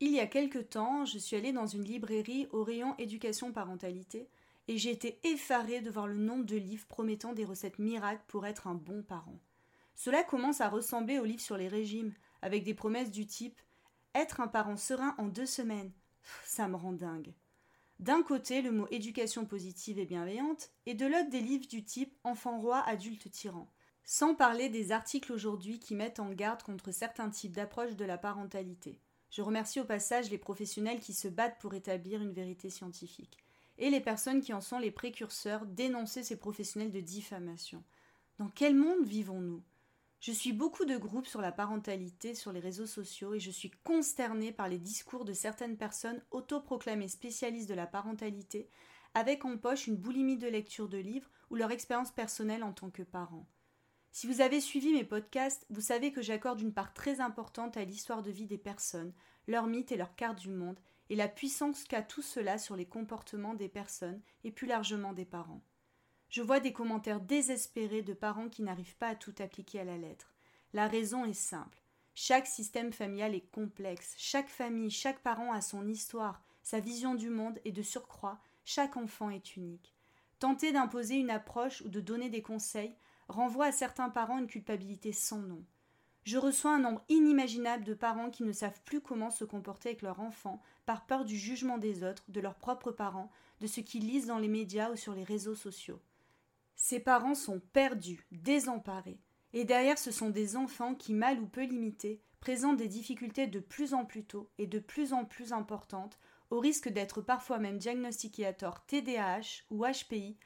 Il 0.00 0.12
y 0.12 0.20
a 0.20 0.26
quelque 0.26 0.58
temps, 0.58 1.04
je 1.04 1.18
suis 1.18 1.36
allée 1.36 1.52
dans 1.52 1.66
une 1.66 1.84
librairie 1.84 2.48
au 2.52 2.64
rayon 2.64 2.94
éducation 2.98 3.52
parentalité 3.52 4.28
et 4.68 4.78
j'ai 4.78 4.90
été 4.90 5.18
effarée 5.24 5.80
de 5.80 5.90
voir 5.90 6.06
le 6.06 6.16
nombre 6.16 6.44
de 6.44 6.56
livres 6.56 6.86
promettant 6.86 7.32
des 7.32 7.44
recettes 7.44 7.78
miracles 7.78 8.24
pour 8.28 8.46
être 8.46 8.66
un 8.66 8.74
bon 8.74 9.02
parent. 9.02 9.38
Cela 9.94 10.24
commence 10.24 10.60
à 10.60 10.68
ressembler 10.68 11.18
aux 11.18 11.24
livres 11.24 11.42
sur 11.42 11.56
les 11.56 11.68
régimes, 11.68 12.14
avec 12.40 12.64
des 12.64 12.74
promesses 12.74 13.10
du 13.10 13.26
type 13.26 13.60
être 14.14 14.40
un 14.40 14.48
parent 14.48 14.76
serein 14.76 15.14
en 15.18 15.26
deux 15.26 15.46
semaines. 15.46 15.92
Ça 16.44 16.68
me 16.68 16.76
rend 16.76 16.92
dingue. 16.92 17.32
D'un 17.98 18.22
côté, 18.22 18.62
le 18.62 18.72
mot 18.72 18.88
éducation 18.90 19.44
positive 19.44 19.98
et 19.98 20.06
bienveillante, 20.06 20.70
et 20.86 20.94
de 20.94 21.06
l'autre, 21.06 21.30
des 21.30 21.40
livres 21.40 21.68
du 21.68 21.84
type 21.84 22.16
enfant 22.24 22.60
roi, 22.60 22.80
adulte 22.80 23.30
tyran. 23.30 23.70
Sans 24.04 24.34
parler 24.34 24.68
des 24.68 24.90
articles 24.90 25.32
aujourd'hui 25.32 25.78
qui 25.78 25.94
mettent 25.94 26.18
en 26.18 26.30
garde 26.32 26.62
contre 26.62 26.90
certains 26.90 27.30
types 27.30 27.52
d'approches 27.52 27.94
de 27.94 28.04
la 28.04 28.18
parentalité. 28.18 28.98
Je 29.30 29.40
remercie 29.40 29.80
au 29.80 29.84
passage 29.84 30.30
les 30.30 30.38
professionnels 30.38 31.00
qui 31.00 31.14
se 31.14 31.28
battent 31.28 31.60
pour 31.60 31.74
établir 31.74 32.20
une 32.20 32.32
vérité 32.32 32.70
scientifique, 32.70 33.38
et 33.78 33.88
les 33.88 34.00
personnes 34.00 34.40
qui 34.40 34.52
en 34.52 34.60
sont 34.60 34.78
les 34.78 34.90
précurseurs 34.90 35.64
dénoncer 35.64 36.22
ces 36.22 36.36
professionnels 36.36 36.90
de 36.90 37.00
diffamation. 37.00 37.84
Dans 38.38 38.48
quel 38.48 38.74
monde 38.74 39.04
vivons-nous? 39.04 39.62
Je 40.22 40.30
suis 40.30 40.52
beaucoup 40.52 40.84
de 40.84 40.96
groupes 40.96 41.26
sur 41.26 41.40
la 41.40 41.50
parentalité 41.50 42.36
sur 42.36 42.52
les 42.52 42.60
réseaux 42.60 42.86
sociaux 42.86 43.34
et 43.34 43.40
je 43.40 43.50
suis 43.50 43.72
consternée 43.82 44.52
par 44.52 44.68
les 44.68 44.78
discours 44.78 45.24
de 45.24 45.32
certaines 45.32 45.76
personnes 45.76 46.22
autoproclamées 46.30 47.08
spécialistes 47.08 47.68
de 47.68 47.74
la 47.74 47.88
parentalité, 47.88 48.70
avec 49.14 49.44
en 49.44 49.58
poche 49.58 49.88
une 49.88 49.96
boulimie 49.96 50.38
de 50.38 50.46
lecture 50.46 50.88
de 50.88 50.98
livres 50.98 51.28
ou 51.50 51.56
leur 51.56 51.72
expérience 51.72 52.12
personnelle 52.12 52.62
en 52.62 52.72
tant 52.72 52.88
que 52.88 53.02
parents. 53.02 53.48
Si 54.12 54.28
vous 54.28 54.40
avez 54.40 54.60
suivi 54.60 54.92
mes 54.92 55.02
podcasts, 55.02 55.66
vous 55.70 55.80
savez 55.80 56.12
que 56.12 56.22
j'accorde 56.22 56.60
une 56.60 56.72
part 56.72 56.94
très 56.94 57.18
importante 57.18 57.76
à 57.76 57.84
l'histoire 57.84 58.22
de 58.22 58.30
vie 58.30 58.46
des 58.46 58.58
personnes, 58.58 59.12
leurs 59.48 59.66
mythes 59.66 59.90
et 59.90 59.96
leurs 59.96 60.14
cartes 60.14 60.38
du 60.38 60.50
monde, 60.50 60.78
et 61.10 61.16
la 61.16 61.26
puissance 61.26 61.82
qu'a 61.82 62.00
tout 62.00 62.22
cela 62.22 62.58
sur 62.58 62.76
les 62.76 62.86
comportements 62.86 63.54
des 63.54 63.68
personnes 63.68 64.22
et 64.44 64.52
plus 64.52 64.68
largement 64.68 65.14
des 65.14 65.24
parents. 65.24 65.64
Je 66.32 66.40
vois 66.40 66.60
des 66.60 66.72
commentaires 66.72 67.20
désespérés 67.20 68.00
de 68.00 68.14
parents 68.14 68.48
qui 68.48 68.62
n'arrivent 68.62 68.96
pas 68.96 69.08
à 69.08 69.14
tout 69.14 69.34
appliquer 69.38 69.80
à 69.80 69.84
la 69.84 69.98
lettre. 69.98 70.32
La 70.72 70.88
raison 70.88 71.26
est 71.26 71.34
simple. 71.34 71.82
Chaque 72.14 72.46
système 72.46 72.90
familial 72.90 73.34
est 73.34 73.50
complexe, 73.50 74.14
chaque 74.16 74.48
famille, 74.48 74.88
chaque 74.88 75.20
parent 75.20 75.52
a 75.52 75.60
son 75.60 75.86
histoire, 75.86 76.42
sa 76.62 76.80
vision 76.80 77.14
du 77.14 77.28
monde 77.28 77.58
et 77.66 77.70
de 77.70 77.82
surcroît, 77.82 78.40
chaque 78.64 78.96
enfant 78.96 79.28
est 79.28 79.56
unique. 79.56 79.94
Tenter 80.38 80.72
d'imposer 80.72 81.16
une 81.16 81.28
approche 81.28 81.82
ou 81.82 81.90
de 81.90 82.00
donner 82.00 82.30
des 82.30 82.40
conseils 82.40 82.96
renvoie 83.28 83.66
à 83.66 83.72
certains 83.72 84.08
parents 84.08 84.38
une 84.38 84.46
culpabilité 84.46 85.12
sans 85.12 85.40
nom. 85.42 85.62
Je 86.24 86.38
reçois 86.38 86.74
un 86.74 86.80
nombre 86.80 87.04
inimaginable 87.10 87.84
de 87.84 87.92
parents 87.92 88.30
qui 88.30 88.44
ne 88.44 88.52
savent 88.52 88.80
plus 88.86 89.02
comment 89.02 89.30
se 89.30 89.44
comporter 89.44 89.90
avec 89.90 90.00
leur 90.00 90.20
enfant 90.20 90.62
par 90.86 91.04
peur 91.04 91.26
du 91.26 91.36
jugement 91.36 91.76
des 91.76 92.04
autres, 92.04 92.24
de 92.28 92.40
leurs 92.40 92.54
propres 92.54 92.90
parents, 92.90 93.30
de 93.60 93.66
ce 93.66 93.82
qu'ils 93.82 94.08
lisent 94.08 94.28
dans 94.28 94.38
les 94.38 94.48
médias 94.48 94.90
ou 94.90 94.96
sur 94.96 95.14
les 95.14 95.24
réseaux 95.24 95.54
sociaux. 95.54 96.00
Ces 96.76 97.00
parents 97.00 97.34
sont 97.34 97.60
perdus, 97.72 98.26
désemparés, 98.32 99.20
et 99.52 99.64
derrière 99.64 99.98
ce 99.98 100.10
sont 100.10 100.30
des 100.30 100.56
enfants 100.56 100.94
qui, 100.94 101.14
mal 101.14 101.40
ou 101.40 101.46
peu 101.46 101.64
limités, 101.64 102.20
présentent 102.40 102.78
des 102.78 102.88
difficultés 102.88 103.46
de 103.46 103.60
plus 103.60 103.94
en 103.94 104.04
plus 104.04 104.24
tôt 104.24 104.50
et 104.58 104.66
de 104.66 104.78
plus 104.78 105.12
en 105.12 105.24
plus 105.24 105.52
importantes, 105.52 106.18
au 106.50 106.58
risque 106.58 106.88
d'être 106.88 107.22
parfois 107.22 107.58
même 107.58 107.78
diagnostiqués 107.78 108.46
à 108.46 108.52
tort 108.52 108.84
TDAH 108.86 109.62
ou 109.70 109.84
HPI, 109.86 110.36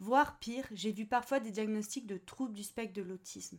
voire 0.00 0.38
pire, 0.38 0.66
j'ai 0.72 0.92
vu 0.92 1.06
parfois 1.06 1.40
des 1.40 1.50
diagnostics 1.50 2.06
de 2.06 2.18
troubles 2.18 2.54
du 2.54 2.64
spectre 2.64 2.94
de 2.94 3.02
l'autisme. 3.02 3.58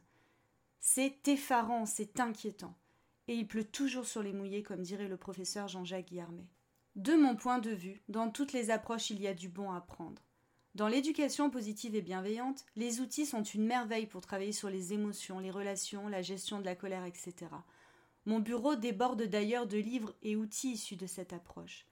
C'est 0.80 1.28
effarant, 1.28 1.86
c'est 1.86 2.20
inquiétant. 2.20 2.78
Et 3.28 3.34
il 3.34 3.48
pleut 3.48 3.64
toujours 3.64 4.06
sur 4.06 4.22
les 4.22 4.34
mouillés, 4.34 4.62
comme 4.62 4.84
dirait 4.84 5.08
le 5.08 5.18
professeur 5.18 5.68
Jean-Jacques 5.68 6.10
Guillermet. 6.10 6.48
De 6.96 7.16
mon 7.16 7.36
point 7.36 7.58
de 7.58 7.72
vue, 7.72 8.04
dans 8.08 8.30
toutes 8.30 8.54
les 8.54 8.70
approches, 8.70 9.10
il 9.10 9.20
y 9.20 9.28
a 9.28 9.34
du 9.34 9.50
bon 9.50 9.72
à 9.72 9.82
prendre. 9.82 10.22
Dans 10.76 10.90
l'éducation 10.90 11.50
positive 11.50 11.96
et 11.96 12.02
bienveillante, 12.02 12.66
les 12.76 13.00
outils 13.00 13.26
sont 13.26 13.44
une 13.44 13.66
merveille 13.66 14.08
pour 14.08 14.20
travailler 14.20 14.52
sur 14.52 14.70
les 14.70 14.92
émotions, 14.92 15.40
les 15.40 15.50
relations, 15.50 16.10
la 16.10 16.22
gestion 16.22 16.60
de 16.60 16.66
la 16.66 16.76
colère, 16.76 17.06
etc. 17.06 17.34
Mon 18.26 18.40
bureau 18.40 18.76
déborde 18.76 19.24
d'ailleurs 19.24 19.68
de 19.68 19.78
livres 19.78 20.14
et 20.22 20.36
outils 20.36 20.74
issus 20.74 20.98
de 20.98 21.08
cette 21.08 21.32
approche. 21.32 21.86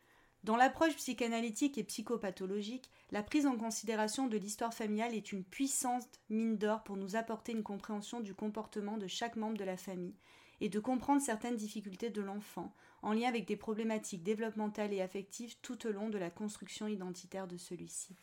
Dans 0.44 0.58
l'approche 0.58 0.98
psychanalytique 0.98 1.78
et 1.78 1.86
psychopathologique, 1.86 2.92
la 3.12 3.24
prise 3.24 3.46
en 3.46 3.56
considération 3.56 4.28
de 4.28 4.36
l'histoire 4.36 4.74
familiale 4.74 5.16
est 5.16 5.32
une 5.32 5.46
puissante 5.46 6.20
mine 6.30 6.58
d'or 6.58 6.84
pour 6.84 6.98
nous 6.98 7.16
apporter 7.16 7.54
une 7.54 7.64
compréhension 7.64 8.20
du 8.20 8.36
comportement 8.36 8.98
de 8.98 9.08
chaque 9.08 9.38
membre 9.38 9.58
de 9.58 9.64
la 9.64 9.78
famille 9.78 10.18
et 10.60 10.68
de 10.68 10.82
comprendre 10.82 11.22
certaines 11.22 11.56
difficultés 11.56 12.10
de 12.10 12.22
l'enfant 12.22 12.74
en 13.02 13.14
lien 13.14 13.30
avec 13.30 13.48
des 13.48 13.56
problématiques 13.56 14.24
développementales 14.24 14.92
et 14.92 15.02
affectives 15.02 15.56
tout 15.62 15.88
au 15.88 15.94
long 15.94 16.10
de 16.10 16.18
la 16.18 16.30
construction 16.30 16.86
identitaire 16.88 17.48
de 17.48 17.56
celui-ci. 17.56 18.18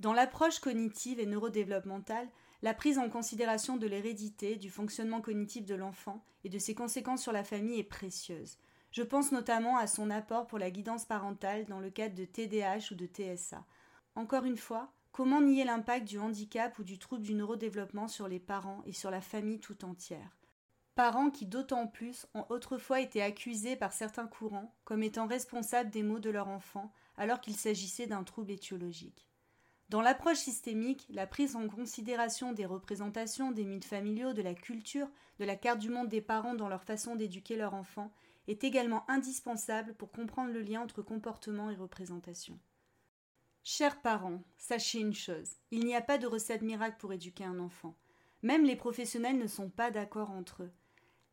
Dans 0.00 0.12
l'approche 0.12 0.58
cognitive 0.58 1.20
et 1.20 1.26
neurodéveloppementale, 1.26 2.28
la 2.62 2.74
prise 2.74 2.98
en 2.98 3.08
considération 3.08 3.76
de 3.76 3.86
l'hérédité, 3.86 4.56
du 4.56 4.70
fonctionnement 4.70 5.20
cognitif 5.20 5.64
de 5.64 5.74
l'enfant 5.74 6.24
et 6.44 6.48
de 6.48 6.58
ses 6.58 6.74
conséquences 6.74 7.22
sur 7.22 7.32
la 7.32 7.44
famille 7.44 7.78
est 7.78 7.84
précieuse. 7.84 8.58
Je 8.92 9.02
pense 9.02 9.32
notamment 9.32 9.78
à 9.78 9.86
son 9.86 10.10
apport 10.10 10.46
pour 10.46 10.58
la 10.58 10.70
guidance 10.70 11.04
parentale 11.04 11.64
dans 11.66 11.80
le 11.80 11.90
cadre 11.90 12.14
de 12.14 12.24
TDAH 12.24 12.92
ou 12.92 12.94
de 12.94 13.06
TSA. 13.06 13.64
Encore 14.14 14.44
une 14.44 14.58
fois, 14.58 14.92
comment 15.12 15.40
nier 15.40 15.64
l'impact 15.64 16.06
du 16.06 16.18
handicap 16.18 16.78
ou 16.78 16.84
du 16.84 16.98
trouble 16.98 17.22
du 17.22 17.34
neurodéveloppement 17.34 18.06
sur 18.06 18.28
les 18.28 18.38
parents 18.38 18.82
et 18.86 18.92
sur 18.92 19.10
la 19.10 19.20
famille 19.20 19.60
tout 19.60 19.84
entière? 19.84 20.36
Parents 20.94 21.30
qui 21.30 21.46
d'autant 21.46 21.86
plus 21.86 22.26
ont 22.34 22.44
autrefois 22.50 23.00
été 23.00 23.22
accusés 23.22 23.76
par 23.76 23.94
certains 23.94 24.26
courants 24.26 24.74
comme 24.84 25.02
étant 25.02 25.26
responsables 25.26 25.90
des 25.90 26.02
maux 26.02 26.18
de 26.18 26.28
leur 26.28 26.48
enfant 26.48 26.92
alors 27.16 27.40
qu'il 27.40 27.56
s'agissait 27.56 28.06
d'un 28.06 28.24
trouble 28.24 28.50
étiologique. 28.50 29.26
Dans 29.92 30.00
l'approche 30.00 30.38
systémique, 30.38 31.06
la 31.10 31.26
prise 31.26 31.54
en 31.54 31.68
considération 31.68 32.54
des 32.54 32.64
représentations 32.64 33.52
des 33.52 33.66
mythes 33.66 33.84
familiaux, 33.84 34.32
de 34.32 34.40
la 34.40 34.54
culture, 34.54 35.06
de 35.38 35.44
la 35.44 35.54
carte 35.54 35.80
du 35.80 35.90
monde 35.90 36.08
des 36.08 36.22
parents 36.22 36.54
dans 36.54 36.70
leur 36.70 36.82
façon 36.82 37.14
d'éduquer 37.14 37.56
leur 37.56 37.74
enfant 37.74 38.10
est 38.48 38.64
également 38.64 39.04
indispensable 39.10 39.92
pour 39.92 40.10
comprendre 40.10 40.50
le 40.50 40.62
lien 40.62 40.80
entre 40.80 41.02
comportement 41.02 41.68
et 41.68 41.76
représentation. 41.76 42.58
Chers 43.64 44.00
parents, 44.00 44.42
sachez 44.56 44.98
une 44.98 45.12
chose, 45.12 45.56
il 45.70 45.84
n'y 45.84 45.94
a 45.94 46.00
pas 46.00 46.16
de 46.16 46.26
recette 46.26 46.62
miracle 46.62 46.96
pour 46.98 47.12
éduquer 47.12 47.44
un 47.44 47.58
enfant. 47.58 47.94
Même 48.40 48.64
les 48.64 48.76
professionnels 48.76 49.36
ne 49.36 49.46
sont 49.46 49.68
pas 49.68 49.90
d'accord 49.90 50.30
entre 50.30 50.62
eux. 50.62 50.72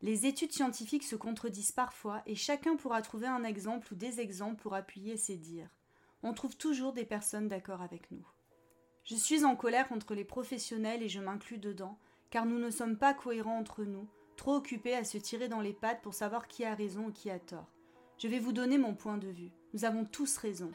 Les 0.02 0.26
études 0.26 0.52
scientifiques 0.52 1.04
se 1.04 1.16
contredisent 1.16 1.72
parfois 1.72 2.22
et 2.26 2.34
chacun 2.34 2.76
pourra 2.76 3.00
trouver 3.00 3.26
un 3.26 3.42
exemple 3.42 3.94
ou 3.94 3.96
des 3.96 4.20
exemples 4.20 4.60
pour 4.60 4.74
appuyer 4.74 5.16
ses 5.16 5.38
dires. 5.38 5.70
On 6.22 6.34
trouve 6.34 6.58
toujours 6.58 6.92
des 6.92 7.06
personnes 7.06 7.48
d'accord 7.48 7.80
avec 7.80 8.10
nous. 8.10 8.26
Je 9.04 9.14
suis 9.14 9.44
en 9.44 9.56
colère 9.56 9.88
contre 9.88 10.14
les 10.14 10.24
professionnels 10.24 11.02
et 11.02 11.08
je 11.08 11.20
m'inclus 11.20 11.58
dedans, 11.58 11.98
car 12.30 12.46
nous 12.46 12.58
ne 12.58 12.70
sommes 12.70 12.96
pas 12.96 13.14
cohérents 13.14 13.58
entre 13.58 13.84
nous, 13.84 14.08
trop 14.36 14.54
occupés 14.54 14.94
à 14.94 15.04
se 15.04 15.18
tirer 15.18 15.48
dans 15.48 15.60
les 15.60 15.72
pattes 15.72 16.02
pour 16.02 16.14
savoir 16.14 16.48
qui 16.48 16.64
a 16.64 16.74
raison 16.74 17.10
et 17.10 17.12
qui 17.12 17.30
a 17.30 17.38
tort. 17.38 17.72
Je 18.18 18.28
vais 18.28 18.38
vous 18.38 18.52
donner 18.52 18.78
mon 18.78 18.94
point 18.94 19.18
de 19.18 19.28
vue. 19.28 19.50
Nous 19.72 19.84
avons 19.84 20.04
tous 20.04 20.36
raison. 20.36 20.70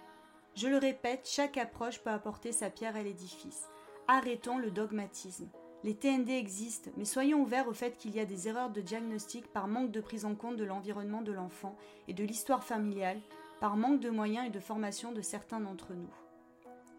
Je 0.56 0.68
le 0.68 0.78
répète, 0.78 1.28
chaque 1.30 1.58
approche 1.58 2.00
peut 2.00 2.10
apporter 2.10 2.52
sa 2.52 2.70
pierre 2.70 2.96
à 2.96 3.04
l'édifice. 3.04 3.68
Arrêtons 4.08 4.58
le 4.58 4.72
dogmatisme. 4.72 5.50
Les 5.84 5.96
TND 5.96 6.30
existent, 6.30 6.90
mais 6.98 7.06
soyons 7.06 7.42
ouverts 7.42 7.68
au 7.68 7.74
fait 7.74 7.98
qu'il 7.98 8.16
y 8.16 8.20
a 8.20 8.26
des 8.26 8.48
erreurs 8.48 8.72
de 8.72 8.82
diagnostic 8.82 9.48
par 9.54 9.68
manque 9.68 9.92
de 9.92 10.02
prise 10.02 10.26
en 10.26 10.34
compte 10.34 10.58
de 10.58 10.64
l'environnement 10.64 11.22
de 11.22 11.32
l'enfant 11.32 11.78
et 12.08 12.14
de 12.14 12.24
l'histoire 12.24 12.64
familiale, 12.64 13.22
par 13.60 13.78
manque 13.78 14.00
de 14.00 14.10
moyens 14.10 14.48
et 14.48 14.52
de 14.52 14.60
formation 14.60 15.12
de 15.12 15.22
certains 15.22 15.60
d'entre 15.60 15.94
nous. 15.94 16.25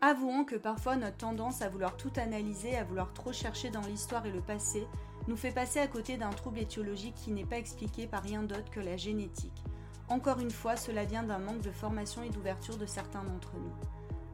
Avouons 0.03 0.45
que 0.45 0.57
parfois 0.57 0.97
notre 0.97 1.17
tendance 1.17 1.63
à 1.63 1.71
vouloir 1.71 1.97
tout 1.97 2.13
analyser, 2.17 2.77
à 2.77 2.85
vouloir 2.85 3.15
trop 3.15 3.33
chercher 3.33 3.71
dans 3.71 3.81
l'histoire 3.81 4.27
et 4.27 4.31
le 4.31 4.43
passé, 4.43 4.87
nous 5.27 5.37
fait 5.37 5.53
passer 5.53 5.81
à 5.81 5.87
côté 5.87 6.19
d'un 6.19 6.31
trouble 6.31 6.59
étiologique 6.59 7.15
qui 7.15 7.33
n'est 7.33 7.47
pas 7.47 7.57
expliqué 7.57 8.07
par 8.07 8.23
rien 8.23 8.43
d'autre 8.43 8.71
que 8.71 8.81
la 8.81 8.99
génétique. 8.99 9.65
Encore 10.09 10.39
une 10.39 10.51
fois, 10.51 10.77
cela 10.77 11.05
vient 11.05 11.23
d'un 11.23 11.39
manque 11.39 11.63
de 11.63 11.71
formation 11.71 12.23
et 12.23 12.29
d'ouverture 12.29 12.77
de 12.77 12.87
certains 12.87 13.25
d'entre 13.25 13.55
nous. 13.57 13.73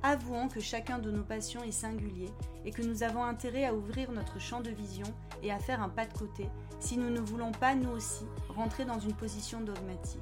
Avouons 0.03 0.49
que 0.49 0.59
chacun 0.59 0.99
de 0.99 1.13
nos 1.13 1.23
passions 1.23 1.63
est 1.63 1.71
singulier 1.71 2.29
et 2.65 2.73
que 2.73 2.83
nous 2.83 3.05
avons 3.05 3.23
intérêt 3.23 3.65
à 3.65 3.73
ouvrir 3.73 4.11
notre 4.11 4.41
champ 4.41 4.61
de 4.61 4.71
vision 4.71 5.07
et 5.45 5.53
à 5.53 5.61
faire 5.61 5.81
un 5.81 5.89
pas 5.89 6.07
de 6.07 6.19
côté 6.19 6.49
si 6.81 6.97
nous 6.97 7.11
ne 7.11 7.21
voulons 7.21 7.53
pas, 7.53 7.77
nous 7.77 7.91
aussi, 7.91 8.25
rentrer 8.49 8.85
dans 8.85 8.99
une 8.99 9.15
position 9.15 9.61
dogmatique. 9.61 10.21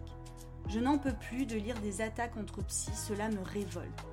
Je 0.69 0.79
n'en 0.79 0.99
peux 0.99 1.15
plus 1.15 1.47
de 1.47 1.57
lire 1.57 1.81
des 1.81 2.03
attaques 2.03 2.35
contre 2.35 2.63
psy, 2.65 2.91
cela 2.95 3.31
me 3.31 3.41
révolte. 3.43 4.05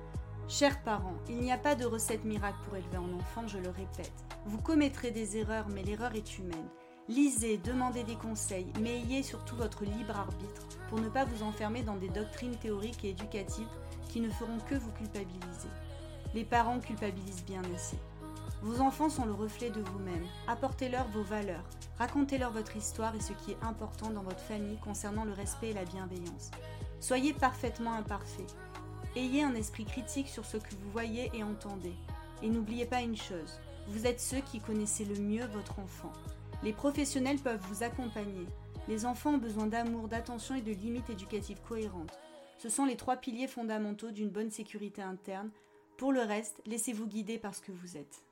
Chers 0.48 0.82
parents, 0.82 1.18
il 1.28 1.36
n'y 1.40 1.52
a 1.52 1.58
pas 1.58 1.74
de 1.74 1.84
recette 1.84 2.24
miracle 2.24 2.56
pour 2.64 2.74
élever 2.74 2.96
un 2.96 3.18
enfant, 3.18 3.46
je 3.46 3.58
le 3.58 3.68
répète. 3.68 4.24
Vous 4.46 4.56
commettrez 4.56 5.10
des 5.10 5.36
erreurs, 5.36 5.68
mais 5.68 5.82
l'erreur 5.82 6.14
est 6.14 6.38
humaine. 6.38 6.70
Lisez, 7.06 7.58
demandez 7.58 8.02
des 8.02 8.14
conseils, 8.14 8.72
mais 8.80 8.96
ayez 8.96 9.22
surtout 9.22 9.56
votre 9.56 9.84
libre 9.84 10.16
arbitre 10.16 10.62
pour 10.88 11.00
ne 11.00 11.10
pas 11.10 11.26
vous 11.26 11.42
enfermer 11.42 11.82
dans 11.82 11.96
des 11.96 12.08
doctrines 12.08 12.56
théoriques 12.56 13.04
et 13.04 13.10
éducatives 13.10 13.68
qui 14.08 14.20
ne 14.20 14.30
feront 14.30 14.56
que 14.70 14.74
vous 14.74 14.90
culpabiliser. 14.92 15.68
Les 16.32 16.44
parents 16.44 16.80
culpabilisent 16.80 17.44
bien 17.44 17.62
assez. 17.74 17.98
Vos 18.62 18.80
enfants 18.80 19.10
sont 19.10 19.26
le 19.26 19.34
reflet 19.34 19.68
de 19.68 19.82
vous-même. 19.82 20.24
Apportez-leur 20.46 21.06
vos 21.08 21.24
valeurs. 21.24 21.68
Racontez-leur 21.98 22.52
votre 22.52 22.74
histoire 22.74 23.14
et 23.14 23.20
ce 23.20 23.34
qui 23.34 23.50
est 23.50 23.62
important 23.62 24.08
dans 24.08 24.22
votre 24.22 24.40
famille 24.40 24.78
concernant 24.78 25.26
le 25.26 25.32
respect 25.32 25.70
et 25.70 25.74
la 25.74 25.84
bienveillance. 25.84 26.50
Soyez 27.00 27.34
parfaitement 27.34 27.92
imparfait. 27.92 28.46
Ayez 29.18 29.42
un 29.42 29.56
esprit 29.56 29.84
critique 29.84 30.28
sur 30.28 30.44
ce 30.44 30.58
que 30.58 30.70
vous 30.70 30.92
voyez 30.92 31.28
et 31.34 31.42
entendez. 31.42 31.94
Et 32.40 32.48
n'oubliez 32.48 32.86
pas 32.86 33.02
une 33.02 33.16
chose, 33.16 33.58
vous 33.88 34.06
êtes 34.06 34.20
ceux 34.20 34.38
qui 34.38 34.60
connaissez 34.60 35.04
le 35.04 35.16
mieux 35.16 35.44
votre 35.46 35.80
enfant. 35.80 36.12
Les 36.62 36.72
professionnels 36.72 37.40
peuvent 37.40 37.60
vous 37.68 37.82
accompagner. 37.82 38.46
Les 38.86 39.06
enfants 39.06 39.34
ont 39.34 39.38
besoin 39.38 39.66
d'amour, 39.66 40.06
d'attention 40.06 40.54
et 40.54 40.62
de 40.62 40.70
limites 40.70 41.10
éducatives 41.10 41.60
cohérentes. 41.68 42.16
Ce 42.58 42.68
sont 42.68 42.84
les 42.84 42.94
trois 42.94 43.16
piliers 43.16 43.48
fondamentaux 43.48 44.12
d'une 44.12 44.30
bonne 44.30 44.52
sécurité 44.52 45.02
interne. 45.02 45.50
Pour 45.96 46.12
le 46.12 46.20
reste, 46.20 46.62
laissez-vous 46.66 47.08
guider 47.08 47.38
par 47.38 47.56
ce 47.56 47.62
que 47.62 47.72
vous 47.72 47.96
êtes. 47.96 48.22